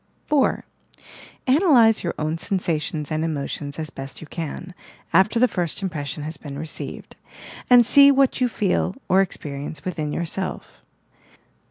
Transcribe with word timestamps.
4. 0.25 0.65
Analyse 1.45 2.01
your 2.03 2.15
own 2.17 2.35
sensations 2.39 3.11
and 3.11 3.23
emotions 3.23 3.77
as 3.77 3.91
best 3.91 4.19
you 4.19 4.25
can, 4.25 4.73
after 5.13 5.37
the 5.39 5.47
first 5.47 5.83
impression 5.83 6.23
has 6.23 6.37
been 6.37 6.57
received, 6.57 7.15
and 7.69 7.85
see 7.85 8.09
what 8.09 8.41
you 8.41 8.49
feel 8.49 8.95
or 9.07 9.21
experience 9.21 9.85
within 9.85 10.11
yourself. 10.11 10.81